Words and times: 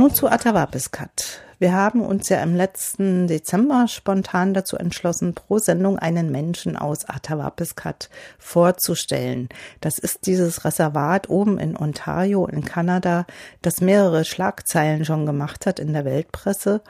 Nun 0.00 0.14
zu 0.14 0.28
Atawapiskat. 0.28 1.42
Wir 1.58 1.74
haben 1.74 2.00
uns 2.00 2.30
ja 2.30 2.42
im 2.42 2.56
letzten 2.56 3.26
Dezember 3.26 3.86
spontan 3.86 4.54
dazu 4.54 4.78
entschlossen, 4.78 5.34
pro 5.34 5.58
Sendung 5.58 5.98
einen 5.98 6.30
Menschen 6.30 6.78
aus 6.78 7.06
Atawapiskat 7.06 8.08
vorzustellen. 8.38 9.50
Das 9.82 9.98
ist 9.98 10.24
dieses 10.24 10.64
Reservat 10.64 11.28
oben 11.28 11.58
in 11.58 11.76
Ontario 11.76 12.46
in 12.46 12.64
Kanada, 12.64 13.26
das 13.60 13.82
mehrere 13.82 14.24
Schlagzeilen 14.24 15.04
schon 15.04 15.26
gemacht 15.26 15.66
hat 15.66 15.78
in 15.78 15.92
der 15.92 16.06
Weltpresse. 16.06 16.80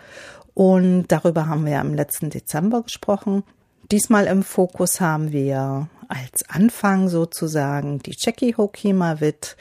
Und 0.54 1.08
darüber 1.08 1.48
haben 1.48 1.64
wir 1.64 1.72
ja 1.72 1.80
im 1.80 1.94
letzten 1.94 2.30
Dezember 2.30 2.84
gesprochen. 2.84 3.42
Diesmal 3.90 4.28
im 4.28 4.44
Fokus 4.44 5.00
haben 5.00 5.32
wir 5.32 5.88
als 6.06 6.48
Anfang 6.48 7.08
sozusagen 7.08 7.98
die 7.98 8.14
Jackie 8.16 8.54
Hokimawit, 8.56 9.56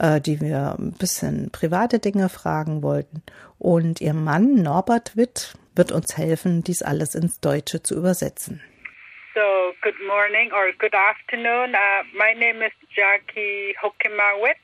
äh, 0.00 0.20
die 0.20 0.40
wir 0.40 0.76
ein 0.78 0.92
bisschen 0.92 1.50
private 1.52 1.98
Dinge 1.98 2.28
fragen 2.28 2.82
wollten. 2.82 3.22
Und 3.58 4.00
ihr 4.00 4.14
Mann 4.14 4.54
Norbert 4.62 5.16
Witt 5.16 5.54
wird 5.76 5.92
uns 5.92 6.16
helfen, 6.16 6.64
dies 6.64 6.82
alles 6.82 7.14
ins 7.14 7.40
Deutsche 7.40 7.82
zu 7.82 7.96
übersetzen. 7.96 8.62
So, 9.34 9.72
good 9.82 10.00
morning 10.08 10.50
or 10.52 10.72
good 10.78 10.94
afternoon. 10.94 11.74
Uh, 11.74 12.02
my 12.16 12.34
name 12.34 12.62
is 12.62 12.72
Jackie 12.96 13.76
Hokimawit. 13.80 14.56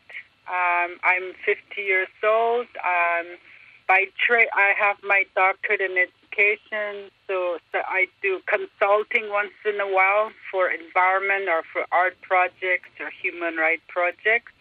Um, 0.48 0.98
I'm 1.05 1.34
50 1.45 1.80
years 1.80 2.09
old. 2.25 2.66
Um, 2.83 3.39
by 3.87 4.09
trade, 4.19 4.48
I 4.55 4.75
have 4.75 4.97
my 5.05 5.25
doctorate 5.37 5.80
in 5.80 5.95
education, 5.97 7.11
so, 7.28 7.59
so 7.70 7.78
I 7.87 8.06
do 8.23 8.41
consulting 8.47 9.30
once 9.30 9.55
in 9.64 9.78
a 9.80 9.87
while 9.87 10.33
for 10.50 10.69
environment 10.70 11.48
or 11.48 11.62
for 11.73 11.87
art 11.92 12.16
projects 12.23 12.91
or 12.98 13.11
human 13.23 13.56
rights 13.56 13.87
projects. 13.87 14.55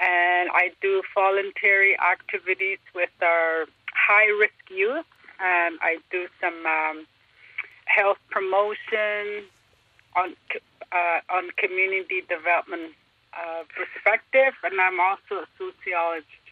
And 0.00 0.48
I 0.52 0.72
do 0.80 1.02
voluntary 1.14 1.96
activities 2.00 2.78
with 2.94 3.10
our 3.22 3.66
high 3.94 4.28
risk 4.40 4.64
youth. 4.70 5.04
And 5.40 5.78
I 5.80 5.98
do 6.10 6.26
some 6.40 6.66
um, 6.66 7.06
health 7.84 8.18
promotion 8.30 9.44
on 10.16 10.36
uh, 10.92 11.20
on 11.30 11.50
community 11.56 12.22
development 12.28 12.92
uh, 13.32 13.62
perspective, 13.72 14.52
and 14.64 14.80
I'm 14.80 15.00
also 15.00 15.44
a 15.44 15.48
sociologist. 15.56 16.44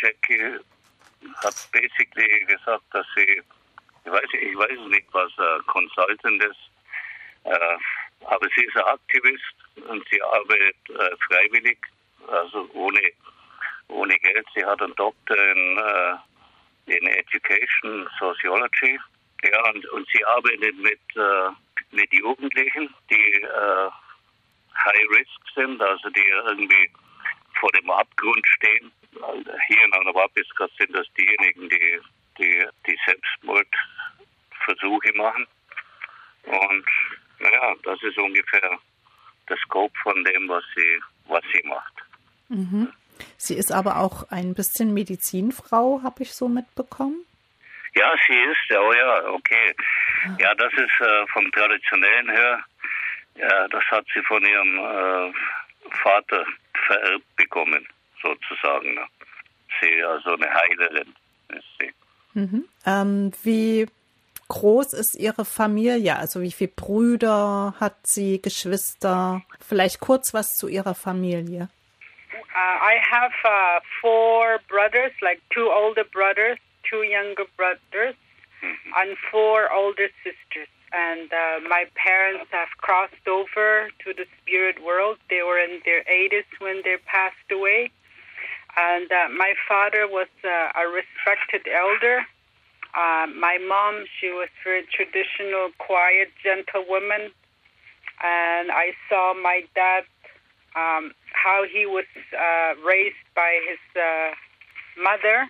Jackie 0.00 0.62
hat 1.42 1.68
basically 1.72 2.28
gesagt, 2.48 2.84
dass 2.92 3.06
sie, 3.16 3.42
ich 4.04 4.12
weiß, 4.12 4.30
ich 4.32 4.56
weiß 4.56 4.88
nicht, 4.88 5.06
was 5.12 5.32
uh, 5.38 5.60
Consultant 5.66 6.44
ist, 6.44 6.70
aber 7.44 8.48
sie 8.56 8.64
ist 8.64 8.76
ein 8.76 8.84
Aktivist 8.84 9.56
und 9.88 10.02
sie 10.10 10.22
arbeitet 10.22 10.76
uh, 10.90 11.16
freiwillig 11.28 11.78
also 12.28 12.68
ohne, 12.74 13.00
ohne 13.88 14.14
Geld. 14.18 14.46
Sie 14.54 14.64
hat 14.64 14.82
einen 14.82 14.94
Doktor 14.96 15.36
in, 15.36 15.78
äh, 15.78 16.96
in 16.96 17.06
Education 17.06 18.08
Sociology. 18.18 18.98
Ja, 19.44 19.70
und, 19.70 19.86
und 19.90 20.08
sie 20.12 20.24
arbeitet 20.24 20.76
mit, 20.78 21.00
äh, 21.16 21.50
mit 21.90 22.12
Jugendlichen, 22.12 22.92
die 23.10 23.42
äh, 23.42 23.90
High 24.76 25.08
Risk 25.10 25.40
sind, 25.54 25.80
also 25.82 26.08
die 26.10 26.26
irgendwie 26.46 26.90
vor 27.60 27.70
dem 27.72 27.90
Abgrund 27.90 28.46
stehen. 28.46 28.92
Hier 29.68 29.84
in 29.84 29.94
Anabapiska 29.94 30.68
sind 30.78 30.94
das 30.94 31.06
diejenigen, 31.16 31.68
die, 31.68 32.00
die, 32.38 32.64
die 32.86 32.98
Selbstmordversuche 33.06 35.12
machen. 35.14 35.46
Und 36.44 36.86
naja, 37.38 37.74
das 37.84 38.02
ist 38.02 38.18
ungefähr 38.18 38.78
der 39.48 39.56
Scope 39.58 39.94
von 40.02 40.24
dem, 40.24 40.48
was 40.48 40.64
sie, 40.74 41.00
was 41.26 41.44
sie 41.52 41.62
macht. 41.66 42.03
Mhm. 42.48 42.92
Sie 43.36 43.54
ist 43.54 43.72
aber 43.72 43.98
auch 43.98 44.30
ein 44.30 44.54
bisschen 44.54 44.92
Medizinfrau, 44.92 46.00
habe 46.02 46.22
ich 46.22 46.34
so 46.34 46.48
mitbekommen. 46.48 47.24
Ja, 47.94 48.12
sie 48.26 48.34
ist, 48.34 48.76
oh 48.76 48.92
ja, 48.92 49.28
okay. 49.28 49.74
Ja, 50.38 50.54
das 50.54 50.72
ist 50.72 51.00
äh, 51.00 51.26
vom 51.32 51.50
Traditionellen 51.52 52.28
her, 52.30 52.64
ja, 53.36 53.68
das 53.68 53.84
hat 53.84 54.04
sie 54.14 54.22
von 54.22 54.44
ihrem 54.44 54.78
äh, 54.78 55.32
Vater 56.02 56.44
vererbt 56.86 57.36
bekommen, 57.36 57.86
sozusagen. 58.22 58.94
Ne? 58.94 59.06
Sie, 59.80 60.02
also 60.02 60.34
eine 60.34 60.52
Heilerin 60.52 61.14
ist 61.48 61.64
sie. 61.80 61.92
Mhm. 62.34 62.64
Ähm, 62.86 63.32
wie 63.42 63.86
groß 64.48 64.92
ist 64.92 65.16
Ihre 65.16 65.44
Familie? 65.44 66.16
Also 66.16 66.42
wie 66.42 66.52
viele 66.52 66.72
Brüder 66.74 67.74
hat 67.78 67.96
sie, 68.04 68.40
Geschwister? 68.40 69.42
Vielleicht 69.60 70.00
kurz 70.00 70.34
was 70.34 70.54
zu 70.56 70.68
Ihrer 70.68 70.94
Familie. 70.94 71.68
Uh, 72.34 72.76
I 72.80 72.96
have 73.02 73.32
uh, 73.44 73.80
four 74.00 74.60
brothers, 74.68 75.12
like 75.22 75.40
two 75.52 75.70
older 75.74 76.04
brothers, 76.04 76.58
two 76.88 77.02
younger 77.02 77.44
brothers, 77.56 78.14
mm-hmm. 78.62 78.90
and 78.96 79.16
four 79.30 79.72
older 79.72 80.08
sisters. 80.22 80.68
And 80.92 81.32
uh, 81.32 81.68
my 81.68 81.86
parents 81.96 82.46
have 82.52 82.68
crossed 82.78 83.26
over 83.26 83.88
to 84.04 84.14
the 84.14 84.26
spirit 84.40 84.82
world. 84.84 85.18
They 85.28 85.42
were 85.42 85.58
in 85.58 85.80
their 85.84 86.04
80s 86.04 86.46
when 86.60 86.82
they 86.84 86.96
passed 87.04 87.50
away. 87.50 87.90
And 88.76 89.10
uh, 89.10 89.28
my 89.36 89.54
father 89.68 90.06
was 90.06 90.28
uh, 90.44 90.70
a 90.74 90.86
respected 90.86 91.66
elder. 91.70 92.22
Uh, 92.94 93.26
my 93.26 93.58
mom, 93.58 94.04
she 94.20 94.28
was 94.28 94.48
very 94.62 94.86
traditional, 94.86 95.70
quiet, 95.78 96.30
gentle 96.42 96.84
woman. 96.88 97.32
And 98.22 98.70
I 98.70 98.94
saw 99.08 99.34
my 99.34 99.62
dad 99.74 100.04
um, 100.76 101.12
how 101.44 101.64
he 101.70 101.84
was 101.84 102.08
uh, 102.32 102.72
raised 102.80 103.28
by 103.36 103.60
his 103.68 103.82
uh, 104.00 104.32
mother. 104.96 105.44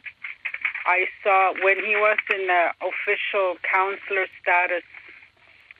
I 0.87 1.07
saw 1.23 1.55
when 1.63 1.79
he 1.79 1.95
was 1.95 2.19
in 2.35 2.49
the 2.49 2.75
official 2.83 3.57
counselor 3.63 4.27
status, 4.43 4.83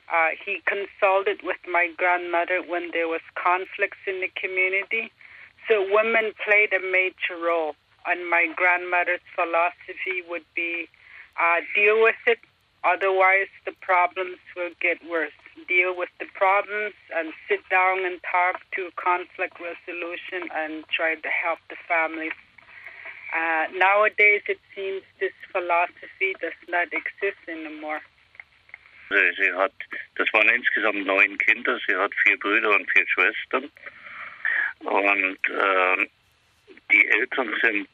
uh, 0.07 0.29
he 0.39 0.63
consulted 0.65 1.41
with 1.43 1.59
my 1.67 1.89
grandmother 1.97 2.61
when 2.63 2.91
there 2.93 3.09
was 3.09 3.21
conflicts 3.35 3.99
in 4.07 4.21
the 4.21 4.31
community. 4.39 5.11
So 5.67 5.83
women 5.91 6.31
played 6.47 6.71
a 6.71 6.79
major 6.79 7.35
role, 7.35 7.75
and 8.07 8.29
my 8.29 8.47
grandmother's 8.55 9.25
philosophy 9.35 10.23
would 10.29 10.45
be 10.55 10.87
uh, 11.35 11.59
deal 11.75 12.01
with 12.01 12.21
it, 12.25 12.39
otherwise 12.85 13.51
the 13.65 13.73
problems 13.81 14.39
will 14.55 14.71
get 14.79 14.97
worse 15.09 15.35
deal 15.67 15.95
with 15.95 16.09
the 16.19 16.25
problems 16.33 16.93
and 17.15 17.33
sit 17.47 17.61
down 17.69 18.05
and 18.05 18.19
talk 18.23 18.61
to 18.75 18.89
conflict 18.95 19.57
resolution 19.59 20.49
and 20.53 20.83
try 20.89 21.15
to 21.15 21.29
help 21.29 21.59
the 21.69 21.75
families. 21.87 22.35
Uh, 23.33 23.65
nowadays, 23.75 24.43
it 24.47 24.59
seems 24.75 25.01
this 25.19 25.33
philosophy 25.51 26.35
does 26.39 26.55
not 26.69 26.87
exist 26.93 27.39
anymore. 27.47 28.01
Sie 29.09 29.53
hat, 29.53 29.73
das 30.15 30.31
waren 30.33 30.49
insgesamt 30.49 31.05
neun 31.05 31.37
Kinder. 31.37 31.79
Sie 31.87 31.95
hat 31.95 32.11
vier 32.23 32.39
Brüder 32.39 32.71
und 32.71 32.89
vier 32.91 33.07
Schwestern. 33.07 33.71
Und 34.79 35.39
äh, 35.49 36.07
die 36.91 37.07
Eltern 37.07 37.53
sind 37.61 37.87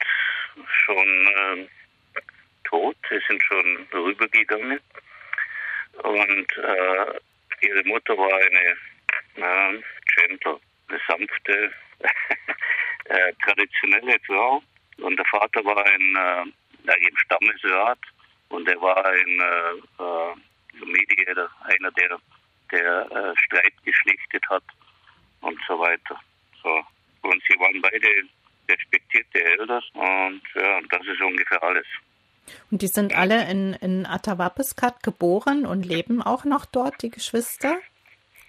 schon 0.86 1.28
äh, 1.28 1.68
tot. 2.64 2.96
Sie 3.10 3.20
sind 3.28 3.44
schon 3.44 3.88
rübergegangen. 3.94 4.80
Und 6.04 6.58
äh, 6.58 7.20
Ihre 7.62 7.84
Mutter 7.86 8.18
war 8.18 8.34
eine 8.34 8.78
na, 9.36 9.72
gentle, 10.16 10.60
eine 10.90 11.00
sanfte, 11.08 11.72
äh, 13.06 13.34
traditionelle 13.44 14.20
Frau. 14.26 14.62
Und 14.98 15.18
der 15.18 15.26
Vater 15.26 15.64
war 15.66 15.86
ein, 15.86 16.16
äh, 16.16 16.52
Stammesrat 17.26 18.00
und 18.50 18.68
er 18.68 18.82
war 18.82 19.06
ein 19.06 19.40
äh, 19.40 20.04
äh, 20.04 20.86
Mediator, 20.86 21.50
einer, 21.64 21.92
der, 21.92 22.20
der 22.72 23.12
äh, 23.12 23.34
Streit 23.46 23.74
geschlichtet 23.86 24.44
hat 24.50 24.64
und 25.42 25.60
so 25.68 25.80
weiter. 25.80 26.20
So. 26.62 26.84
Und 27.22 27.42
sie 27.48 27.60
waren 27.60 27.82
beide 27.82 28.08
respektierte 28.70 29.44
Eltern 29.44 29.84
und 29.94 30.42
ja, 30.56 30.82
das 30.90 31.06
ist 31.08 31.22
ungefähr 31.22 31.62
alles. 31.64 31.86
Und 32.70 32.82
die 32.82 32.88
sind 32.88 33.16
alle 33.16 33.50
in, 33.50 33.74
in 33.74 34.06
Atawapiskat 34.06 35.04
geboren 35.04 35.66
und 35.66 35.86
leben 35.86 36.22
auch 36.22 36.44
noch 36.44 36.66
dort, 36.66 37.02
die 37.02 37.10
Geschwister? 37.10 37.78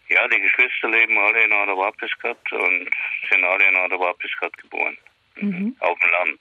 Ja, 0.09 0.29
die 0.29 0.41
Geschwister 0.41 0.89
leben 0.89 1.17
alle 1.19 1.45
in 1.45 1.53
Atawapiskat 1.53 2.53
und 2.53 2.91
sind 3.31 3.45
alle 3.45 3.69
in 3.69 3.77
Atawapiskat 3.77 4.57
geboren. 4.59 4.97
Mhm. 5.37 5.77
Auf 5.81 5.99
dem 5.99 6.11
Land 6.11 6.41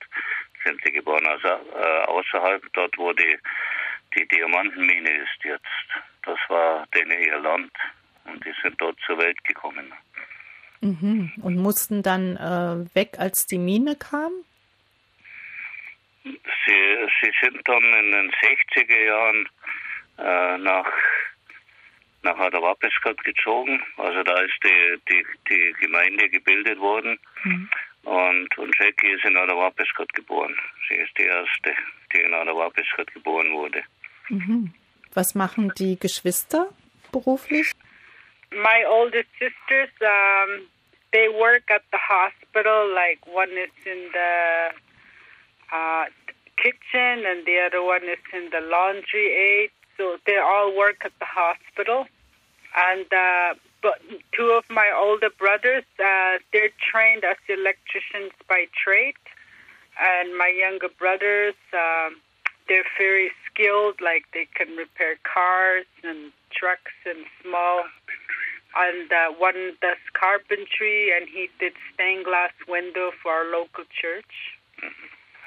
sind 0.66 0.82
sie 0.84 0.92
geboren, 0.92 1.26
also 1.26 1.48
äh, 1.48 2.04
außerhalb 2.06 2.64
dort, 2.74 2.98
wo 2.98 3.14
die, 3.14 3.38
die 4.18 4.28
Diamantenmine 4.28 5.10
ist 5.10 5.44
jetzt. 5.44 5.66
Das 6.24 6.38
war 6.50 6.86
denen 6.94 7.22
ihr 7.24 7.40
Land 7.40 7.72
und 8.26 8.44
die 8.46 8.54
sind 8.62 8.80
dort 8.80 8.98
zur 9.06 9.18
Welt 9.18 9.42
gekommen. 9.44 9.94
Mhm. 10.82 11.32
Und 11.42 11.58
mussten 11.58 12.04
dann 12.04 12.38
äh, 12.38 12.96
weg, 12.96 13.20
als 13.20 13.46
die 13.46 13.60
Mine 13.60 13.96
kam? 13.96 14.32
Sie, 16.24 17.08
sie 17.22 17.32
sind 17.42 17.68
dann 17.68 17.84
in 17.84 18.12
den 18.12 18.32
60er 18.32 19.06
Jahren 19.06 19.50
äh, 20.18 20.58
nach, 20.60 20.92
nach 22.22 22.38
Adawapiskat 22.38 23.24
gezogen. 23.24 23.82
Also 23.98 24.22
da 24.24 24.40
ist 24.42 24.58
die, 24.64 24.98
die, 25.10 25.26
die 25.50 25.74
Gemeinde 25.80 26.30
gebildet 26.30 26.80
worden. 26.80 27.20
Mhm. 27.44 27.70
Und, 28.04 28.58
und 28.58 28.76
Jackie 28.80 29.12
ist 29.12 29.26
in 29.26 29.38
Adawapiskat 29.38 30.12
geboren. 30.14 30.56
Sie 30.88 30.96
ist 30.96 31.16
die 31.18 31.24
erste, 31.24 31.74
die 32.14 32.22
in 32.22 32.34
Adawapiskat 32.34 33.14
geboren 33.14 33.52
wurde. 33.54 33.84
Mhm. 34.30 34.74
Was 35.14 35.36
machen 35.36 35.72
die 35.78 36.00
Geschwister 36.00 36.70
beruflich? 37.12 37.72
My 38.52 38.86
oldest 38.86 39.30
sisters, 39.40 39.90
um, 40.02 40.68
they 41.12 41.28
work 41.30 41.70
at 41.70 41.84
the 41.92 41.98
hospital. 41.98 42.94
Like 42.94 43.20
one 43.28 43.52
is 43.52 43.72
in 43.86 44.10
the 44.12 44.72
uh, 45.72 46.06
kitchen 46.58 47.26
and 47.26 47.46
the 47.46 47.58
other 47.66 47.84
one 47.84 48.04
is 48.04 48.22
in 48.34 48.50
the 48.52 48.62
laundry 48.62 49.28
aid. 49.34 49.72
So 49.98 50.18
they 50.26 50.38
all 50.38 50.76
work 50.76 51.04
at 51.04 51.12
the 51.20 51.26
hospital. 51.26 52.06
And 52.76 53.06
uh, 53.12 53.56
but 53.82 54.00
two 54.38 54.52
of 54.52 54.64
my 54.70 54.92
older 54.96 55.30
brothers, 55.30 55.84
uh, 56.00 56.38
they're 56.54 56.72
trained 56.80 57.24
as 57.24 57.38
electricians 57.50 58.32
by 58.48 58.66
trade, 58.72 59.18
and 60.00 60.38
my 60.38 60.48
younger 60.48 60.90
brothers, 60.98 61.56
um, 61.74 62.22
they're 62.68 62.88
very 62.98 63.32
skilled. 63.46 64.00
Like 64.00 64.26
they 64.34 64.48
can 64.56 64.76
repair 64.78 65.18
cars 65.24 65.86
and 66.04 66.32
trucks 66.54 66.94
and 67.06 67.26
small. 67.42 67.84
And 68.74 69.12
uh, 69.12 69.36
one 69.38 69.76
does 69.82 70.00
carpentry, 70.14 71.12
and 71.12 71.28
he 71.28 71.50
did 71.60 71.74
stained 71.94 72.24
glass 72.24 72.54
window 72.70 73.12
for 73.22 73.32
our 73.32 73.52
local 73.52 73.84
church. 73.92 74.56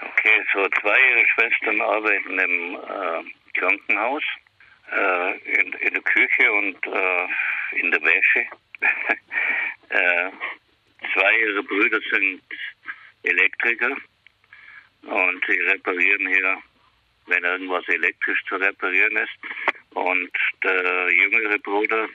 Okay, 0.00 0.44
so 0.52 0.68
zwei 0.80 0.98
ihrer 0.98 1.28
Schwestern 1.28 1.80
arbeiten 1.80 2.38
im 2.38 2.74
äh, 2.74 3.58
Krankenhaus, 3.58 4.22
äh, 4.90 5.38
in, 5.38 5.72
in 5.74 5.94
der 5.94 6.02
Küche 6.02 6.52
und 6.52 6.86
äh, 6.86 7.78
in 7.78 7.90
der 7.90 8.02
Wäsche. 8.02 8.46
äh, 9.90 10.30
zwei 11.12 11.38
ihrer 11.38 11.62
Brüder 11.62 12.00
sind 12.10 12.42
Elektriker 13.22 13.96
und 15.02 15.44
sie 15.46 15.58
reparieren 15.60 16.28
hier, 16.28 16.58
wenn 17.26 17.44
irgendwas 17.44 17.86
elektrisch 17.88 18.42
zu 18.48 18.56
reparieren 18.56 19.16
ist. 19.16 19.32
Und 19.94 20.30
der 20.62 21.08
jüngere 21.12 21.58
Bruder, 21.58 22.08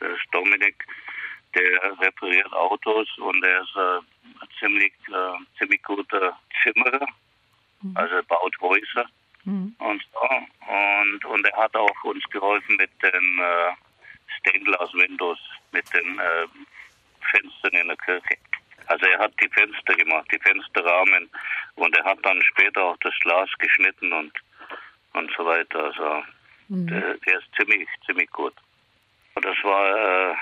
der 0.00 0.10
ist 0.10 0.26
Dominik, 0.32 0.84
der 1.54 1.98
repariert 2.00 2.52
Autos 2.52 3.08
und 3.18 3.42
er 3.44 3.62
ist 3.62 3.76
äh, 3.76 3.98
ein 4.42 4.48
ziemlich, 4.58 4.92
äh, 5.08 5.58
ziemlich 5.58 5.82
guter 5.82 6.38
Zimmerer, 6.72 7.06
mhm. 7.82 7.96
also 7.96 8.14
er 8.16 8.22
baut 8.24 8.60
Häuser 8.60 9.06
mhm. 9.44 9.74
und 9.78 10.06
so. 10.12 10.20
Und, 10.20 11.24
und 11.24 11.46
er 11.46 11.56
hat 11.56 11.74
auch 11.76 12.04
uns 12.04 12.24
geholfen 12.30 12.76
mit 12.76 12.90
den 13.02 13.38
äh, 13.38 13.72
Stained 14.38 14.66
Windows, 14.66 15.38
mit 15.72 15.84
den 15.94 16.18
äh, 16.18 16.46
Fenstern 17.30 17.80
in 17.80 17.88
der 17.88 17.96
Kirche. 17.96 18.36
Also 18.86 19.06
er 19.06 19.18
hat 19.18 19.32
die 19.42 19.48
Fenster 19.48 19.94
gemacht, 19.94 20.26
die 20.32 20.38
Fensterrahmen 20.38 21.28
und 21.74 21.96
er 21.96 22.04
hat 22.04 22.18
dann 22.22 22.40
später 22.42 22.84
auch 22.84 22.96
das 22.98 23.14
Glas 23.20 23.48
geschnitten 23.58 24.12
und 24.12 24.32
und 25.16 25.32
so 25.36 25.44
weiter. 25.44 25.84
Also 25.84 26.22
mhm. 26.68 26.86
der, 26.86 27.14
der, 27.14 27.38
ist 27.38 27.48
ziemlich, 27.56 27.88
ziemlich 28.04 28.30
gut. 28.30 28.54
Das 29.34 29.56
war 29.62 30.30
äh, 30.32 30.34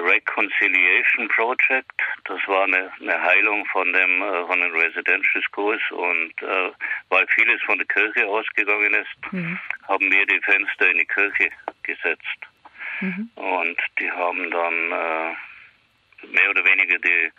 Reconciliation 0.00 1.28
Project. 1.28 1.92
Das 2.24 2.40
war 2.46 2.64
eine, 2.64 2.90
eine 3.00 3.22
Heilung 3.22 3.64
von 3.66 3.92
dem 3.92 4.22
äh, 4.22 4.46
von 4.46 4.60
den 4.60 4.72
Residential 4.72 5.42
Schools 5.50 5.82
und 5.90 6.32
äh, 6.42 6.70
weil 7.08 7.26
vieles 7.28 7.60
von 7.62 7.78
der 7.78 7.86
Kirche 7.86 8.26
ausgegangen 8.26 8.94
ist, 8.94 9.32
mhm. 9.32 9.58
haben 9.88 10.10
wir 10.10 10.26
die 10.26 10.40
Fenster 10.40 10.90
in 10.90 10.98
die 10.98 11.06
Kirche 11.06 11.50
gesetzt 11.82 12.38
mhm. 13.00 13.30
und 13.34 13.76
die 13.98 14.10
haben 14.10 14.50
dann 14.50 14.92
äh, 14.92 15.36
mehr 16.26 16.50
oder 16.50 16.64
weniger 16.64 16.98
die 16.98 17.30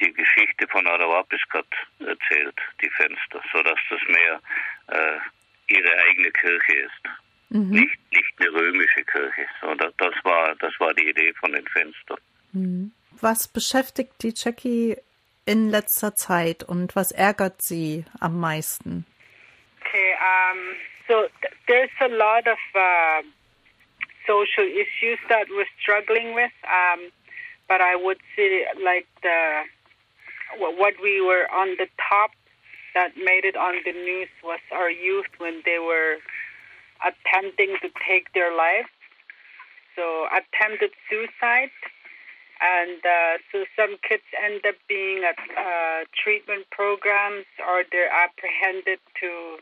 die 0.00 0.12
Geschichte 0.12 0.66
von 0.68 0.86
Arawapiskat 0.86 1.66
erzählt, 1.98 2.54
die 2.80 2.90
Fenster, 2.90 3.42
so 3.52 3.62
dass 3.62 3.78
das 3.90 4.00
mehr 4.06 4.40
äh, 4.88 5.18
ihre 5.74 5.92
eigene 6.08 6.30
Kirche 6.30 6.72
ist. 6.72 7.02
Mhm. 7.50 7.70
Nicht, 7.70 7.98
Kirche. 9.18 9.46
So, 9.60 9.74
das, 9.74 9.92
das, 9.98 10.14
war, 10.24 10.54
das 10.56 10.72
war 10.78 10.94
die 10.94 11.08
Idee 11.08 11.32
von 11.34 11.52
den 11.52 11.66
Fenstern. 11.68 12.18
Mhm. 12.52 12.92
Was 13.20 13.48
beschäftigt 13.48 14.12
die 14.22 14.32
Jackie 14.34 14.96
in 15.44 15.70
letzter 15.70 16.14
Zeit 16.14 16.62
und 16.62 16.94
was 16.94 17.10
ärgert 17.10 17.62
sie 17.62 18.04
am 18.20 18.38
meisten? 18.38 19.06
Okay, 19.80 20.14
um, 20.20 20.58
so 21.08 21.26
th 21.40 21.52
there's 21.66 21.90
a 22.00 22.08
lot 22.08 22.46
of 22.46 22.58
uh, 22.74 23.22
social 24.26 24.66
issues 24.66 25.18
that 25.28 25.48
we're 25.48 25.72
struggling 25.80 26.34
with, 26.34 26.52
um, 26.64 27.10
but 27.66 27.80
I 27.80 27.96
would 27.96 28.20
say 28.36 28.66
like 28.84 29.06
the 29.22 29.64
what 30.58 30.94
we 31.02 31.20
were 31.20 31.48
on 31.50 31.76
the 31.78 31.88
top 31.96 32.30
that 32.94 33.16
made 33.16 33.44
it 33.44 33.56
on 33.56 33.74
the 33.84 33.92
news 33.92 34.28
was 34.42 34.60
our 34.72 34.90
youth 34.90 35.32
when 35.38 35.62
they 35.64 35.78
were 35.78 36.18
attempting 37.00 37.76
to 37.82 37.88
take 38.06 38.32
their 38.34 38.54
life. 38.54 38.88
So 39.98 40.30
attempted 40.30 40.94
suicide. 41.10 41.74
And 42.62 43.02
uh, 43.02 43.38
so 43.50 43.66
some 43.74 43.98
kids 44.06 44.22
end 44.38 44.62
up 44.66 44.74
being 44.88 45.22
at 45.26 45.38
uh, 45.38 46.06
treatment 46.14 46.70
programs 46.70 47.46
or 47.66 47.82
they're 47.90 48.10
apprehended 48.10 48.98
to 49.22 49.58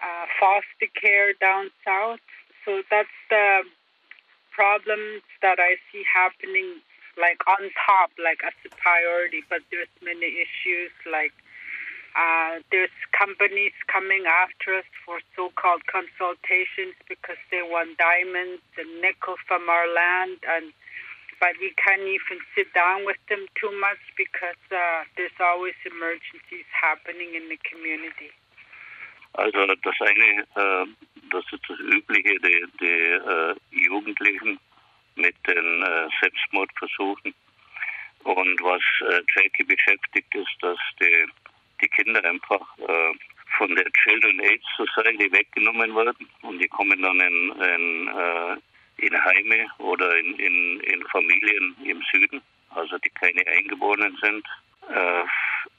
uh, 0.00 0.24
foster 0.40 0.88
care 0.96 1.32
down 1.36 1.68
south. 1.84 2.24
So 2.64 2.82
that's 2.90 3.16
the 3.28 3.64
problems 4.52 5.24
that 5.40 5.60
I 5.60 5.76
see 5.92 6.04
happening 6.08 6.80
like 7.20 7.40
on 7.44 7.68
top, 7.76 8.12
like 8.16 8.40
as 8.44 8.56
a 8.64 8.72
priority. 8.76 9.44
But 9.48 9.60
there's 9.70 9.92
many 10.00 10.40
issues 10.40 10.92
like 11.04 11.32
uh, 12.14 12.60
there's 12.70 12.92
companies 13.16 13.72
coming 13.88 14.24
after 14.28 14.76
us 14.76 14.88
for 15.04 15.20
so-called 15.36 15.86
consultations 15.88 16.92
because 17.08 17.40
they 17.50 17.62
want 17.64 17.96
diamonds 17.96 18.62
and 18.76 18.88
nickel 19.00 19.36
from 19.48 19.68
our 19.68 19.88
land, 19.88 20.36
and 20.44 20.72
but 21.40 21.58
we 21.58 21.74
can't 21.74 22.06
even 22.06 22.38
sit 22.54 22.70
down 22.72 23.04
with 23.04 23.18
them 23.28 23.46
too 23.58 23.72
much 23.80 23.98
because 24.16 24.60
uh, 24.70 25.02
there's 25.16 25.34
always 25.40 25.74
emergencies 25.82 26.68
happening 26.70 27.34
in 27.34 27.48
the 27.48 27.58
community. 27.66 28.30
Also 29.34 29.66
das 29.66 29.96
eine, 30.00 30.44
äh, 30.54 30.86
das 31.30 31.44
ist 31.50 31.64
das 31.66 31.78
Übliche, 31.80 32.38
die, 32.40 32.66
die 32.80 32.86
äh, 32.86 33.54
Jugendlichen 33.70 34.60
mit 35.16 35.34
den 35.46 35.82
äh, 35.82 36.08
Selbstmordversuchen. 36.20 37.34
Und 38.24 38.60
was 38.62 38.82
äh, 39.08 39.22
Jackie 39.34 39.64
beschäftigt, 39.64 40.32
ist, 40.34 40.56
dass 40.60 40.78
die 41.00 41.26
die 41.82 41.88
Kinder 41.88 42.24
einfach 42.24 42.78
äh, 42.78 43.12
von 43.58 43.74
der 43.74 43.90
Children 43.92 44.40
AIDS 44.40 44.64
Society 44.76 45.30
weggenommen 45.32 45.94
werden 45.94 46.28
und 46.42 46.58
die 46.58 46.68
kommen 46.68 47.00
dann 47.02 47.20
in, 47.20 47.52
in, 47.52 48.08
äh, 48.08 48.56
in 49.04 49.24
Heime 49.24 49.66
oder 49.78 50.16
in, 50.18 50.34
in, 50.38 50.80
in, 50.80 51.02
Familien 51.08 51.76
im 51.84 52.02
Süden, 52.12 52.40
also 52.70 52.96
die 52.98 53.10
keine 53.10 53.46
Eingeborenen 53.46 54.16
sind, 54.22 54.46
äh, 54.88 55.24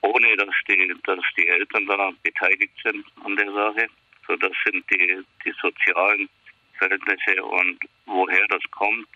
ohne 0.01 0.38
dass 0.38 0.55
die, 0.67 0.93
dass 1.05 1.19
die 1.38 1.48
Eltern 1.48 1.86
da 1.88 2.12
beteiligt 2.22 2.74
sind 2.83 3.05
an 3.24 3.36
der 3.36 3.51
Sache. 3.51 3.88
So, 4.27 4.36
das 4.36 4.51
sind 4.65 4.86
die, 4.91 5.22
die 5.45 5.53
sozialen 5.62 6.29
Verhältnisse 6.77 7.43
und 7.43 7.79
woher 8.05 8.45
das 8.50 8.62
kommt, 8.72 9.07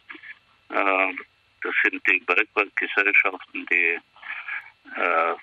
äh, 0.69 1.13
das 1.63 1.73
sind 1.83 2.01
die 2.07 2.19
Bergwerkgesellschaften, 2.19 3.65
die, 3.71 3.99
äh, 4.95 5.35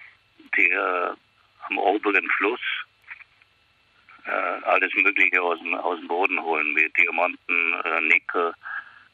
die 0.57 0.71
äh, 0.71 1.13
am 1.69 1.79
oberen 1.79 2.29
Fluss 2.37 2.61
äh, 4.27 4.31
alles 4.31 4.93
Mögliche 4.95 5.41
aus 5.43 5.59
dem, 5.59 5.75
aus 5.75 5.99
dem 5.99 6.09
Boden 6.09 6.43
holen, 6.43 6.75
wie 6.77 6.89
Diamanten, 6.91 7.83
äh, 7.85 8.01
Nickel, 8.03 8.55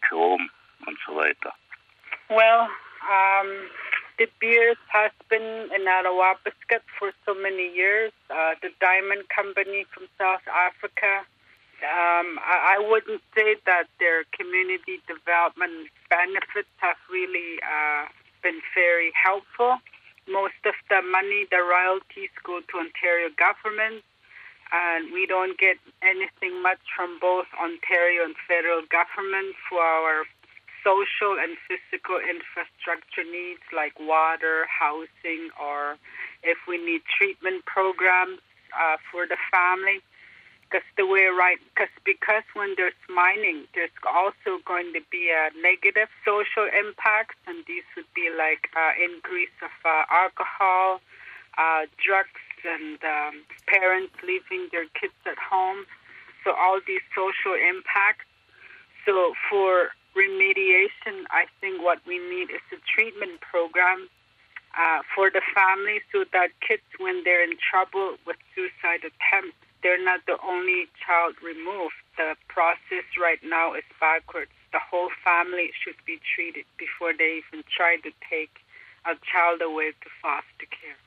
Chrom 0.03 0.51
und 0.87 0.99
so 1.07 1.17
weiter. 1.17 1.53
Well, 2.29 2.69
um, 3.03 3.49
De 4.19 4.29
Beers 4.39 4.77
has 4.89 5.13
been 5.29 5.71
in 5.75 5.89
Arawapiskat 5.89 6.85
for 6.99 7.11
so 7.27 7.35
many 7.35 7.75
years. 7.75 8.13
Uh, 8.31 8.55
the 8.63 8.71
diamond 8.81 9.25
company 9.35 9.87
from 9.93 10.07
South 10.19 10.45
Africa. 10.47 11.25
Um, 11.81 12.39
I, 12.45 12.77
I, 12.77 12.79
wouldn't 12.79 13.23
say 13.35 13.57
that 13.65 13.89
their 13.99 14.25
community 14.37 15.01
development 15.09 15.89
benefits 16.11 16.69
have 16.85 17.01
really 17.09 17.57
uh, 17.65 18.05
been 18.43 18.61
very 18.75 19.11
helpful. 19.17 19.81
Most 20.31 20.63
of 20.65 20.75
the 20.89 21.03
money, 21.03 21.47
the 21.51 21.59
royalties 21.59 22.31
go 22.45 22.61
to 22.61 22.75
Ontario 22.79 23.29
government, 23.35 24.05
and 24.73 25.13
we 25.13 25.27
don't 25.27 25.59
get 25.59 25.77
anything 26.03 26.63
much 26.63 26.79
from 26.95 27.19
both 27.19 27.47
Ontario 27.59 28.25
and 28.25 28.37
federal 28.47 28.83
government 28.87 29.57
for 29.69 29.83
our 29.83 30.25
social 30.85 31.37
and 31.37 31.59
physical 31.67 32.17
infrastructure 32.23 33.27
needs 33.27 33.61
like 33.75 33.99
water, 33.99 34.67
housing, 34.71 35.51
or 35.61 35.99
if 36.43 36.59
we 36.69 36.79
need 36.79 37.03
treatment 37.19 37.67
programs 37.67 38.39
uh, 38.73 38.97
for 39.11 39.27
the 39.27 39.37
family. 39.51 40.01
Because 40.71 40.87
the 40.97 41.05
way 41.05 41.27
right, 41.27 41.59
because 41.75 41.91
because 42.07 42.47
when 42.55 42.75
there's 42.77 42.95
mining, 43.09 43.67
there's 43.75 43.91
also 44.07 44.63
going 44.65 44.93
to 44.95 45.01
be 45.11 45.27
a 45.35 45.51
negative 45.61 46.07
social 46.25 46.71
impacts, 46.71 47.35
and 47.49 47.65
these 47.67 47.83
would 47.97 48.07
be 48.15 48.31
like 48.31 48.71
uh, 48.79 48.95
increase 48.95 49.51
of 49.67 49.75
uh, 49.83 50.07
alcohol, 50.15 51.01
uh, 51.59 51.91
drugs, 51.99 52.39
and 52.63 53.03
um, 53.03 53.43
parents 53.67 54.15
leaving 54.23 54.71
their 54.71 54.87
kids 54.95 55.19
at 55.27 55.39
home. 55.43 55.87
So 56.45 56.55
all 56.55 56.79
these 56.87 57.03
social 57.19 57.59
impacts. 57.59 58.31
So 59.05 59.35
for 59.51 59.91
remediation, 60.15 61.27
I 61.31 61.47
think 61.61 61.83
what 61.83 61.99
we 62.07 62.19
need 62.19 62.51
is 62.51 62.63
a 62.71 62.79
treatment 62.87 63.41
program 63.41 64.09
uh, 64.79 65.03
for 65.15 65.31
the 65.31 65.43
family 65.55 66.01
so 66.13 66.25
that 66.33 66.49
kids, 66.63 66.87
when 66.99 67.23
they're 67.25 67.43
in 67.43 67.57
trouble 67.59 68.17
with 68.27 68.37
suicide 68.55 69.03
attempts, 69.03 69.59
they're 69.83 70.03
not 70.03 70.21
the 70.27 70.37
only 70.47 70.89
child 71.05 71.35
removed. 71.43 71.95
The 72.17 72.37
process 72.49 73.07
right 73.21 73.41
now 73.43 73.75
is 73.75 73.85
backwards. 74.01 74.51
The 74.73 74.79
whole 74.79 75.11
family 75.25 75.73
should 75.83 75.97
be 76.07 76.21
treated 76.35 76.65
before 76.79 77.13
they 77.17 77.43
even 77.43 77.65
try 77.75 77.97
to 77.97 78.11
take 78.29 78.53
a 79.07 79.17
child 79.33 79.63
away 79.63 79.93
to 79.93 80.09
foster 80.23 80.69
care. 80.71 80.99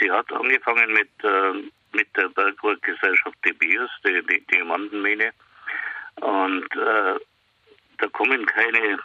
Sie 0.00 0.10
hat 0.10 0.32
angefangen 0.32 0.92
mit, 0.92 1.10
äh, 1.22 1.70
mit 1.92 2.08
der 2.16 2.28
Bergwerkgesellschaft 2.30 3.36
De 3.44 3.52
Beers, 3.52 3.90
die, 4.04 4.22
die 4.26 4.40
Diamantenmine. 4.46 5.32
Und 6.16 6.76
äh, 6.76 7.18
da 7.98 8.08
kommen 8.12 8.46
keine, 8.46 8.98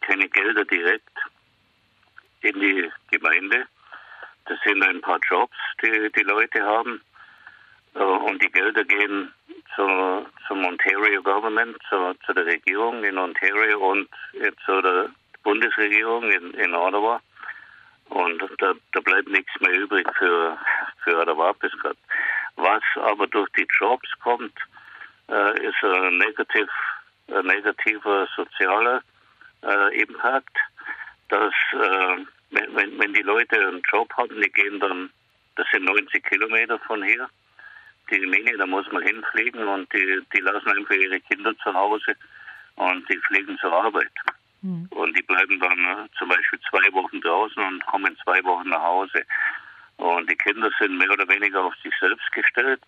keine 0.00 0.28
Gelder 0.28 0.64
direkt 0.64 1.18
in 2.40 2.58
die 2.60 2.90
Gemeinde. 3.10 3.66
Das 4.46 4.58
sind 4.64 4.82
ein 4.82 5.00
paar 5.02 5.20
Jobs, 5.28 5.56
die 5.82 6.10
die 6.16 6.22
Leute 6.22 6.62
haben. 6.62 7.02
Und 7.94 8.42
die 8.42 8.50
Gelder 8.50 8.84
gehen 8.84 9.32
zur, 9.74 10.26
zum 10.46 10.64
Ontario 10.64 11.22
Government, 11.22 11.76
zur, 11.88 12.14
zu 12.24 12.32
der 12.32 12.46
Regierung 12.46 13.02
in 13.04 13.18
Ontario 13.18 13.90
und 13.90 14.08
zu 14.64 14.80
der 14.80 15.10
Bundesregierung 15.42 16.30
in, 16.30 16.54
in 16.54 16.74
Ottawa. 16.74 17.20
Und 18.10 18.42
da, 18.58 18.74
da 18.92 19.00
bleibt 19.00 19.28
nichts 19.28 19.52
mehr 19.60 19.72
übrig 19.72 20.06
für, 20.18 20.58
für 21.04 21.18
Ottawa 21.18 21.52
Piskat. 21.52 21.96
Was 22.56 22.82
aber 22.96 23.26
durch 23.28 23.48
die 23.56 23.66
Jobs 23.78 24.08
kommt, 24.22 24.52
äh, 25.28 25.66
ist 25.66 25.82
ein, 25.82 26.18
negativ, 26.18 26.68
ein 27.28 27.46
negativer 27.46 28.28
sozialer 28.34 29.02
äh, 29.62 30.02
Impact, 30.02 30.56
dass 31.28 31.54
äh, 31.72 32.16
wenn, 32.50 32.98
wenn 32.98 33.14
die 33.14 33.22
Leute 33.22 33.56
einen 33.56 33.82
Job 33.90 34.12
haben, 34.16 34.40
die 34.40 34.50
gehen 34.50 34.80
dann, 34.80 35.10
das 35.56 35.66
sind 35.72 35.84
90 35.84 36.24
Kilometer 36.24 36.78
von 36.80 37.02
hier, 37.04 37.28
die 38.10 38.26
Menge, 38.26 38.56
da 38.56 38.66
muss 38.66 38.90
man 38.92 39.02
hinfliegen 39.02 39.66
und 39.66 39.92
die, 39.92 40.20
die 40.34 40.40
lassen 40.40 40.68
einfach 40.68 40.94
ihre 40.94 41.20
Kinder 41.20 41.56
zu 41.58 41.72
Hause 41.72 42.14
und 42.76 43.08
die 43.08 43.18
fliegen 43.18 43.56
zur 43.58 43.72
Arbeit. 43.72 44.12
Mhm. 44.62 44.86
Und 44.90 45.16
die 45.16 45.22
bleiben 45.22 45.58
dann 45.60 45.78
äh, 45.78 46.08
zum 46.18 46.28
Beispiel 46.28 46.60
zwei 46.68 46.92
Wochen 46.92 47.20
draußen 47.20 47.62
und 47.62 47.84
kommen 47.86 48.16
zwei 48.24 48.42
Wochen 48.44 48.68
nach 48.68 48.82
Hause. 48.82 49.24
Und 49.96 50.30
die 50.30 50.36
Kinder 50.36 50.70
sind 50.78 50.96
mehr 50.96 51.10
oder 51.10 51.28
weniger 51.28 51.64
auf 51.64 51.74
sich 51.82 51.92
selbst 52.00 52.30
gestellt. 52.32 52.80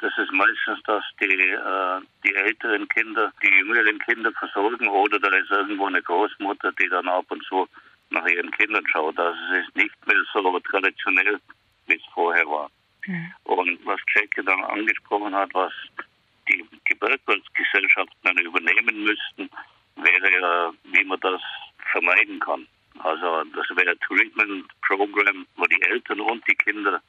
Das 0.00 0.16
ist 0.16 0.32
meistens, 0.32 0.82
dass 0.84 1.04
die, 1.20 1.50
äh, 1.50 2.00
die 2.24 2.34
älteren 2.34 2.88
Kinder 2.88 3.32
die 3.42 3.50
jüngeren 3.50 3.98
Kinder 4.00 4.32
versorgen 4.32 4.88
oder 4.88 5.18
da 5.18 5.28
ist 5.28 5.50
irgendwo 5.50 5.86
eine 5.86 6.02
Großmutter, 6.02 6.72
die 6.72 6.88
dann 6.88 7.08
ab 7.08 7.26
und 7.28 7.44
zu 7.44 7.68
nach 8.10 8.26
ihren 8.26 8.50
Kindern 8.52 8.84
schaut. 8.88 9.18
Also 9.18 9.38
es 9.52 9.66
ist 9.66 9.76
nicht 9.76 10.06
mehr 10.06 10.16
so 10.32 10.58
traditionell, 10.60 11.38
wie 11.86 11.96
es 11.96 12.02
vorher 12.14 12.46
war. 12.46 12.70
Mhm. 13.06 13.32
Und 13.44 13.86
was 13.86 14.00
Jackie 14.14 14.44
dann 14.44 14.62
angesprochen 14.64 15.34
hat, 15.34 15.52
was 15.54 15.72
die, 16.48 16.64
die 16.88 16.94
Bergwerksgesellschaften 16.94 18.18
dann 18.22 18.38
übernehmen 18.38 19.04
müssten, 19.04 19.50
wäre 19.96 20.40
ja, 20.40 20.72
wie 20.84 21.04
man 21.04 21.20
das 21.20 21.40
vermeiden 21.92 22.38
kann. 22.40 22.66
Also 22.98 23.44
das 23.54 23.68
wäre 23.76 23.90
ein 23.90 24.00
Treatment 24.00 24.66
Program, 24.82 25.46
wo 25.56 25.64
die 25.66 25.82
Eltern 25.82 26.20
und 26.20 26.46
die 26.46 26.54
Kinder 26.56 27.00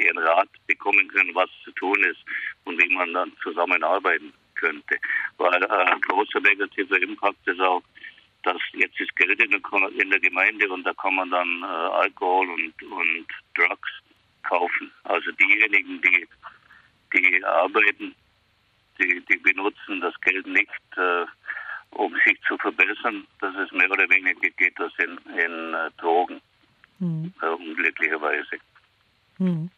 ihren 0.00 0.18
Rat 0.18 0.48
bekommen 0.66 1.06
können, 1.08 1.34
was 1.34 1.50
zu 1.64 1.70
tun 1.72 2.02
ist 2.04 2.20
und 2.64 2.80
wie 2.80 2.94
man 2.94 3.12
dann 3.12 3.32
zusammenarbeiten 3.42 4.32
könnte. 4.54 4.96
Weil 5.38 5.62
äh, 5.62 5.68
ein 5.68 6.00
großer 6.00 6.40
negativer 6.40 7.00
Impact 7.00 7.46
ist 7.46 7.60
auch, 7.60 7.82
dass 8.42 8.56
jetzt 8.72 8.98
ist 8.98 9.14
Geld 9.16 9.40
in 9.42 9.50
der, 9.50 9.60
in 9.98 10.10
der 10.10 10.20
Gemeinde 10.20 10.68
und 10.70 10.84
da 10.84 10.94
kann 10.94 11.14
man 11.14 11.30
dann 11.30 11.62
äh, 11.62 11.66
Alkohol 11.66 12.48
und, 12.48 12.82
und 12.82 13.26
Drugs 13.54 13.90
kaufen. 14.42 14.90
Also 15.04 15.30
diejenigen, 15.32 16.00
die, 16.02 16.28
die 17.14 17.44
arbeiten, 17.44 18.14
die, 19.00 19.22
die 19.30 19.36
benutzen 19.38 20.00
das 20.00 20.14
Geld 20.20 20.46
nicht, 20.46 20.68
äh, 20.96 21.26
um 21.90 22.14
sich 22.24 22.40
zu 22.46 22.56
verbessern. 22.58 23.26
Das 23.40 23.54
ist 23.56 23.72
mehr 23.72 23.90
oder 23.90 24.08
weniger 24.08 24.48
geht 24.50 24.78
das 24.78 24.92
in, 24.98 25.18
in 25.38 25.74
äh, 25.74 25.90
Drogen, 25.98 26.40
mhm. 26.98 27.32
äh, 27.42 27.46
unglücklicherweise. 27.46 28.58
Mhm. 29.38 29.70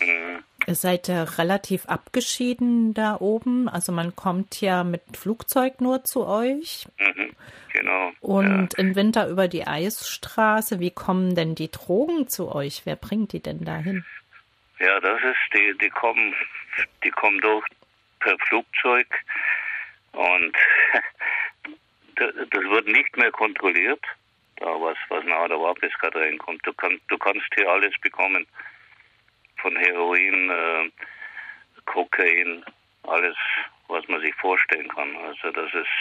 Mhm. 0.00 0.42
Ihr 0.66 0.74
seid 0.74 1.06
ja 1.08 1.22
relativ 1.22 1.86
abgeschieden 1.86 2.92
da 2.92 3.16
oben. 3.20 3.68
Also 3.68 3.92
man 3.92 4.16
kommt 4.16 4.60
ja 4.60 4.84
mit 4.84 5.02
Flugzeug 5.16 5.80
nur 5.80 6.04
zu 6.04 6.26
euch. 6.26 6.86
Mhm, 6.98 7.32
genau. 7.72 8.12
Und 8.20 8.72
ja. 8.72 8.78
im 8.78 8.96
Winter 8.96 9.28
über 9.28 9.48
die 9.48 9.66
Eisstraße. 9.66 10.80
Wie 10.80 10.90
kommen 10.90 11.34
denn 11.34 11.54
die 11.54 11.70
Drogen 11.70 12.28
zu 12.28 12.52
euch? 12.52 12.82
Wer 12.84 12.96
bringt 12.96 13.32
die 13.32 13.40
denn 13.40 13.64
dahin? 13.64 14.04
Ja, 14.80 14.98
das 15.00 15.20
ist, 15.22 15.54
die, 15.54 15.78
die 15.78 15.90
kommen, 15.90 16.34
die 17.04 17.10
kommen 17.10 17.40
durch 17.40 17.66
per 18.20 18.36
Flugzeug 18.48 19.06
und 20.12 20.56
das 22.16 22.34
wird 22.34 22.86
nicht 22.88 23.16
mehr 23.16 23.30
kontrolliert, 23.30 24.02
da 24.56 24.66
was, 24.66 24.96
was 25.08 25.24
nach 25.24 25.48
der 25.48 25.58
Wapiska 25.58 26.08
reinkommt. 26.08 26.66
Du, 26.66 26.72
kann, 26.72 27.00
du 27.08 27.16
kannst 27.18 27.46
hier 27.54 27.70
alles 27.70 27.94
bekommen 28.00 28.46
von 29.66 29.76
Heroin, 29.76 30.50
äh, 30.50 30.90
Kokain, 31.86 32.64
alles, 33.02 33.36
was 33.88 34.06
man 34.06 34.20
sich 34.20 34.34
vorstellen 34.36 34.86
kann. 34.88 35.16
Also 35.16 35.50
das 35.50 35.74
ist, 35.74 35.96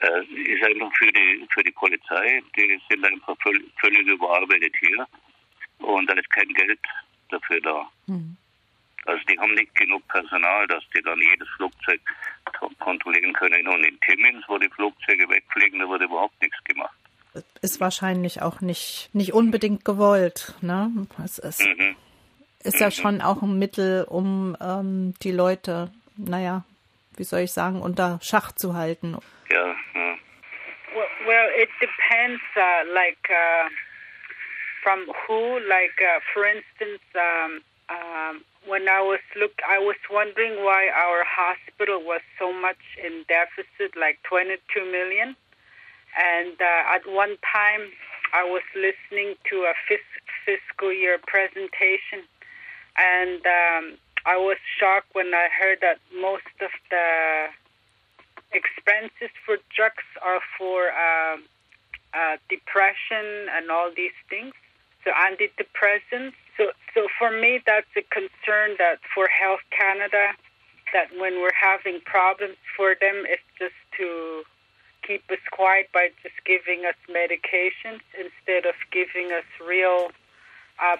äh, 0.00 0.52
ist 0.52 0.64
einfach 0.64 0.90
für 0.96 1.12
die 1.12 1.46
für 1.54 1.62
die 1.62 1.70
Polizei, 1.70 2.42
die 2.56 2.80
sind 2.90 3.04
einfach 3.04 3.36
völlig, 3.40 3.62
völlig 3.80 4.04
überarbeitet 4.06 4.74
hier 4.80 5.06
und 5.78 6.10
da 6.10 6.14
ist 6.14 6.30
kein 6.30 6.48
Geld 6.48 6.80
dafür 7.30 7.60
da. 7.60 7.88
Mhm. 8.06 8.36
Also 9.04 9.22
die 9.30 9.38
haben 9.38 9.54
nicht 9.54 9.74
genug 9.76 10.06
Personal, 10.08 10.66
dass 10.66 10.82
die 10.94 11.02
dann 11.02 11.20
jedes 11.20 11.48
Flugzeug 11.56 12.00
kontrollieren 12.78 13.32
können. 13.32 13.66
Und 13.66 13.84
in 13.84 13.98
Timmins, 14.00 14.44
wo 14.46 14.58
die 14.58 14.68
Flugzeuge 14.70 15.28
wegfliegen, 15.28 15.80
da 15.80 15.88
wird 15.88 16.02
überhaupt 16.02 16.40
nichts 16.40 16.62
gemacht. 16.64 16.94
Ist 17.62 17.80
wahrscheinlich 17.80 18.42
auch 18.42 18.60
nicht, 18.60 19.10
nicht 19.12 19.32
unbedingt 19.32 19.84
gewollt. 19.84 20.54
Ne? 20.60 20.92
Es 21.24 21.38
ist, 21.38 21.66
mhm 21.66 21.96
ist 22.64 22.80
ja 22.80 22.90
schon 22.90 23.20
auch 23.20 23.42
ein 23.42 23.58
Mittel, 23.58 24.04
um 24.04 24.56
ähm, 24.60 25.14
die 25.22 25.32
Leute, 25.32 25.90
naja, 26.16 26.64
wie 27.16 27.24
soll 27.24 27.40
ich 27.40 27.52
sagen, 27.52 27.80
unter 27.80 28.18
Schach 28.22 28.52
zu 28.52 28.74
halten. 28.74 29.16
Ja. 29.50 29.74
ja. 29.94 30.16
Well, 30.94 31.08
well, 31.26 31.48
it 31.56 31.70
depends, 31.80 32.42
uh, 32.56 32.92
like 32.92 33.30
uh, 33.30 33.68
from 34.82 35.06
who. 35.26 35.58
Like, 35.58 35.96
uh, 36.00 36.20
for 36.32 36.44
instance, 36.44 37.02
um, 37.14 37.62
um, 37.88 38.44
when 38.66 38.88
I 38.88 39.00
was 39.00 39.20
look, 39.36 39.52
I 39.68 39.78
was 39.78 39.96
wondering 40.10 40.64
why 40.64 40.88
our 40.88 41.24
hospital 41.24 42.02
was 42.04 42.20
so 42.38 42.52
much 42.52 42.82
in 43.02 43.24
deficit, 43.28 43.96
like 43.96 44.18
22 44.28 44.84
million. 44.84 45.34
And 46.12 46.60
uh, 46.60 46.94
at 46.94 47.06
one 47.06 47.36
time, 47.40 47.88
I 48.34 48.44
was 48.44 48.62
listening 48.76 49.34
to 49.50 49.56
a 49.64 49.74
fis- 49.88 50.20
fiscal 50.44 50.92
year 50.92 51.18
presentation 51.26 52.28
and 52.96 53.40
um, 53.46 53.98
I 54.24 54.36
was 54.36 54.56
shocked 54.78 55.14
when 55.14 55.34
I 55.34 55.48
heard 55.48 55.78
that 55.80 55.98
most 56.20 56.52
of 56.60 56.70
the 56.90 57.48
expenses 58.52 59.34
for 59.44 59.56
drugs 59.74 60.04
are 60.22 60.40
for 60.58 60.90
uh, 60.92 61.36
uh, 62.14 62.36
depression 62.48 63.48
and 63.56 63.70
all 63.70 63.90
these 63.94 64.16
things. 64.28 64.52
So 65.04 65.10
antidepressants. 65.10 66.34
So, 66.56 66.70
so 66.94 67.08
for 67.18 67.30
me, 67.30 67.60
that's 67.66 67.90
a 67.96 68.02
concern 68.12 68.76
that 68.78 69.00
for 69.14 69.26
Health 69.26 69.64
Canada, 69.70 70.32
that 70.92 71.08
when 71.18 71.40
we're 71.40 71.56
having 71.58 72.00
problems 72.04 72.56
for 72.76 72.94
them, 73.00 73.24
it's 73.26 73.42
just 73.58 73.74
to 73.98 74.42
keep 75.02 75.24
us 75.30 75.42
quiet 75.50 75.88
by 75.92 76.10
just 76.22 76.36
giving 76.44 76.84
us 76.84 76.94
medications 77.10 78.04
instead 78.14 78.66
of 78.66 78.74
giving 78.92 79.32
us 79.32 79.44
real 79.66 80.12
uh, 80.78 80.96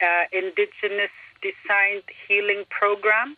uh, 0.00 0.24
indigenous 0.32 1.12
designed 1.42 2.04
healing 2.26 2.64
program 2.70 3.36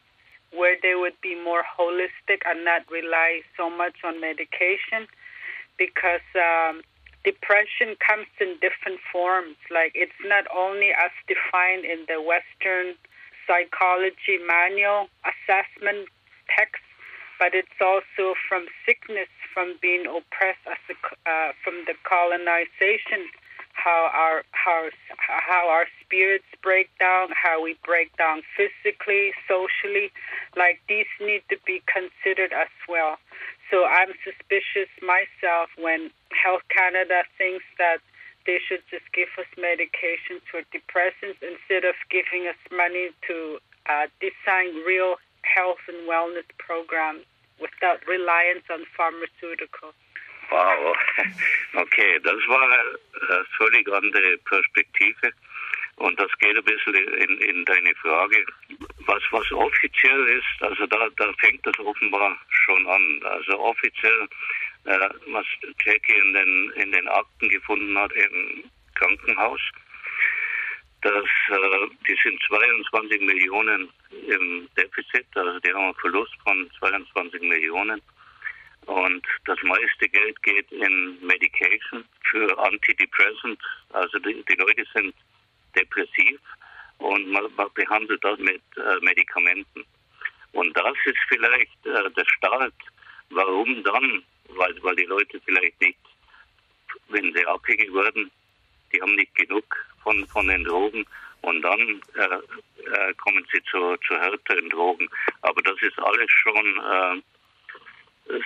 where 0.53 0.77
they 0.81 0.95
would 0.95 1.19
be 1.21 1.35
more 1.35 1.65
holistic 1.67 2.47
and 2.47 2.65
not 2.65 2.83
rely 2.91 3.41
so 3.57 3.69
much 3.69 3.97
on 4.05 4.21
medication 4.21 5.09
because 5.77 6.23
um, 6.39 6.81
depression 7.25 7.97
comes 7.99 8.31
in 8.41 8.55
different 8.63 9.01
forms. 9.11 9.57
Like 9.71 9.93
it's 9.95 10.21
not 10.25 10.45
only 10.55 10.91
as 10.95 11.11
defined 11.27 11.85
in 11.85 12.07
the 12.07 12.23
Western 12.23 12.95
psychology 13.47 14.39
manual 14.47 15.09
assessment 15.27 16.09
text, 16.49 16.85
but 17.39 17.53
it's 17.53 17.81
also 17.81 18.39
from 18.49 18.67
sickness, 18.87 19.29
from 19.53 19.75
being 19.83 20.07
oppressed 20.07 20.63
as 20.71 20.81
a, 20.89 20.97
uh, 21.29 21.53
from 21.65 21.83
the 21.87 21.95
colonization, 22.07 23.27
how 23.85 24.09
our 24.14 24.45
how 24.53 24.88
how 25.19 25.69
our 25.69 25.85
spirits 26.00 26.49
break 26.62 26.88
down, 26.99 27.29
how 27.37 27.62
we 27.62 27.76
break 27.85 28.17
down 28.17 28.41
physically, 28.57 29.33
socially. 29.47 30.09
Like 30.57 30.81
these 30.88 31.11
need 31.21 31.43
to 31.50 31.57
be 31.67 31.83
considered 31.85 32.53
as 32.57 32.73
well. 32.88 33.21
So 33.71 33.85
I'm 33.85 34.17
suspicious 34.25 34.88
myself 35.05 35.69
when 35.76 36.11
Health 36.33 36.64
Canada 36.73 37.29
thinks 37.37 37.64
that 37.76 38.00
they 38.47 38.59
should 38.67 38.81
just 38.91 39.05
give 39.12 39.29
us 39.37 39.49
medications 39.57 40.41
for 40.49 40.64
depressants 40.73 41.41
instead 41.45 41.85
of 41.85 41.95
giving 42.09 42.49
us 42.49 42.61
money 42.73 43.12
to 43.29 43.59
uh, 43.88 44.09
design 44.21 44.81
real 44.87 45.17
health 45.43 45.81
and 45.88 46.09
wellness 46.09 46.49
programs 46.57 47.25
without 47.61 48.00
reliance 48.09 48.64
on 48.73 48.85
pharmaceuticals. 48.97 49.97
Wow, 50.55 50.95
okay, 51.83 52.21
das 52.23 52.39
war 52.47 52.63
eine 52.63 53.45
völlig 53.57 53.93
andere 53.93 54.39
Perspektive. 54.39 55.33
Und 55.97 56.19
das 56.21 56.31
geht 56.39 56.57
ein 56.57 56.65
bisschen 56.65 56.95
in, 56.95 57.39
in 57.41 57.65
deine 57.65 57.93
Frage. 57.97 58.47
Was, 59.07 59.23
was 59.33 59.51
offiziell 59.51 60.29
ist, 60.29 60.63
also 60.63 60.87
da, 60.87 61.09
da 61.17 61.33
fängt 61.41 61.67
das 61.67 61.77
offenbar 61.81 62.39
schon 62.51 62.87
an. 62.87 63.21
Also 63.25 63.59
offiziell, 63.59 64.29
äh, 64.85 65.09
was 65.27 65.47
Jackie 65.85 66.19
in 66.19 66.35
den, 66.35 66.73
in 66.77 66.93
den 66.93 67.09
Akten 67.09 67.49
gefunden 67.49 67.99
hat 67.99 68.13
im 68.13 68.65
Krankenhaus, 68.95 69.61
dass 71.03 71.25
äh, 71.51 71.87
die 72.09 72.17
sind 72.23 72.41
22 72.47 73.21
Millionen 73.23 73.89
im 74.29 74.69
Defizit, 74.77 75.27
also 75.35 75.59
die 75.59 75.73
haben 75.73 75.87
einen 75.87 75.95
Verlust 75.97 76.35
von 76.45 76.71
22 76.79 77.43
Millionen. 77.43 78.01
Und 78.87 79.26
das 79.47 79.59
meiste 79.62 80.09
Geld 80.09 80.43
geht 80.43 80.71
in 80.73 81.19
Medication 81.21 82.05
für 82.31 82.59
Antidepressant. 82.59 83.61
Also 83.91 84.19
die, 84.19 84.45
die 84.49 84.57
Leute 84.57 84.85
sind 84.93 85.14
depressiv 85.75 86.41
und 86.99 87.31
man, 87.31 87.45
man 87.57 87.73
behandelt 87.75 88.23
das 88.23 88.38
mit 88.38 88.62
äh, 88.76 89.00
Medikamenten. 89.00 89.85
Und 90.53 90.76
das 90.76 90.95
ist 91.05 91.19
vielleicht 91.29 91.87
äh, 91.87 92.11
der 92.11 92.25
Start. 92.37 92.75
Warum 93.31 93.83
dann? 93.83 94.23
Weil, 94.49 94.83
weil 94.83 94.97
die 94.97 95.05
Leute 95.05 95.41
vielleicht 95.45 95.81
nicht, 95.81 95.99
wenn 97.09 97.33
sie 97.33 97.47
abhängig 97.47 97.93
werden, 97.93 98.31
die 98.93 99.00
haben 99.00 99.17
nicht 99.17 99.35
genug 99.35 99.64
von, 100.03 100.26
von 100.29 100.47
den 100.47 100.64
Drogen 100.64 101.05
und 101.41 101.62
dann 101.62 102.00
äh, 102.17 102.35
äh 102.87 103.14
kommen 103.14 103.45
sie 103.53 103.62
zu, 103.64 103.97
zu 104.07 104.14
härteren 104.14 104.69
Drogen. 104.71 105.09
Aber 105.43 105.61
das 105.62 105.81
ist 105.83 105.99
alles 105.99 106.31
schon 106.31 106.67
äh, 106.79 107.23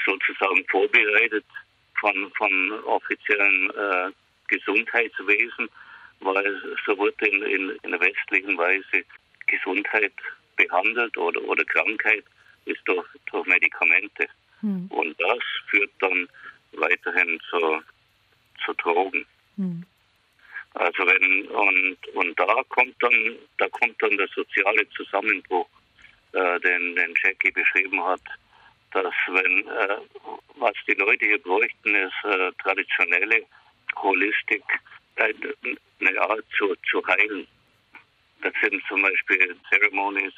sozusagen 0.05 0.65
vorbereitet 0.69 1.45
von, 2.01 2.31
von 2.37 2.73
offiziellen 2.85 3.71
äh, 3.71 4.11
Gesundheitswesen 4.49 5.69
weil 6.21 6.77
so 6.85 6.99
wird 6.99 7.21
in, 7.23 7.43
in, 7.43 7.71
in 7.83 7.91
der 7.91 8.01
westlichen 8.01 8.57
Weise 8.59 9.05
Gesundheit 9.47 10.13
behandelt 10.57 11.17
oder, 11.17 11.43
oder 11.43 11.65
Krankheit 11.65 12.25
ist 12.65 12.81
durch, 12.87 13.07
durch 13.31 13.47
Medikamente. 13.47 14.29
Hm. 14.61 14.87
Und 14.89 15.21
das 15.21 15.39
führt 15.69 15.91
dann 16.01 16.29
weiterhin 16.73 17.41
zu, 17.49 17.81
zu 18.65 18.73
Drogen. 18.75 19.25
Hm. 19.57 19.85
Also 20.75 21.07
wenn 21.07 21.47
und 21.49 22.09
und 22.15 22.39
da 22.39 22.63
kommt 22.69 22.95
dann 23.01 23.37
da 23.57 23.69
kommt 23.71 24.01
dann 24.03 24.17
der 24.17 24.29
soziale 24.29 24.89
Zusammenbruch, 24.91 25.69
äh, 26.33 26.61
den, 26.61 26.95
den 26.95 27.15
Jackie 27.23 27.51
beschrieben 27.51 28.05
hat, 28.05 28.21
dass 28.93 29.15
wenn 29.29 29.67
äh, 29.67 29.99
was 30.57 30.75
die 30.87 30.95
Leute 30.95 31.27
hier 31.27 31.39
bräuchten, 31.39 31.95
ist 31.95 32.25
äh, 32.25 32.51
traditionelle 32.63 33.45
Holistik, 33.97 34.63
eine 35.17 36.21
Art 36.21 36.45
zu, 36.57 36.75
zu 36.91 37.05
heilen. 37.07 37.47
Das 38.43 38.53
sind 38.63 38.81
zum 38.89 39.03
Beispiel 39.03 39.57
Ceremonies 39.69 40.35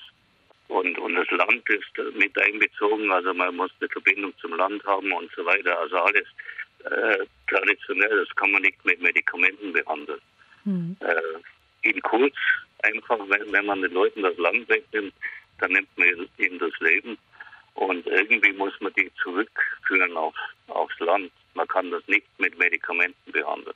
und, 0.69 0.99
und 0.99 1.15
das 1.17 1.31
Land 1.33 1.69
ist 1.69 2.15
mit 2.17 2.37
einbezogen, 2.41 3.11
also 3.11 3.35
man 3.35 3.57
muss 3.57 3.71
eine 3.81 3.91
Verbindung 3.91 4.33
zum 4.39 4.55
Land 4.57 4.83
haben 4.85 5.13
und 5.13 5.31
so 5.37 5.45
weiter. 5.45 5.79
Also 5.79 5.97
alles 5.97 6.27
äh, 6.85 7.27
traditionell, 7.49 8.25
das 8.25 8.37
kann 8.37 8.53
man 8.53 8.63
nicht 8.63 8.83
mit 8.85 9.03
Medikamenten 9.03 9.73
behandeln. 9.73 10.21
Mhm. 10.65 10.97
Äh, 11.01 11.89
in 11.89 12.01
kurz, 12.03 12.35
einfach, 12.83 13.19
wenn, 13.29 13.53
wenn 13.53 13.67
man 13.67 13.83
den 13.83 13.93
Leuten 13.93 14.23
das 14.23 14.37
Land 14.39 14.69
wegnimmt, 14.69 15.15
dann 15.59 15.73
nimmt 15.73 15.89
man 15.97 16.29
ihnen 16.39 16.59
das 16.59 16.73
Leben 16.81 17.19
und 17.75 18.07
irgendwie 18.07 18.53
muss 18.53 18.73
man 18.81 18.93
die 18.95 19.11
zurückführen 19.23 20.17
auf, 20.17 20.35
aufs 20.69 20.99
Land. 21.01 21.31
Man 21.55 21.69
kann 21.69 21.91
das 21.91 22.07
nicht 22.07 22.27
mit 22.39 22.59
Medikamenten 22.59 23.33
behandeln. 23.33 23.75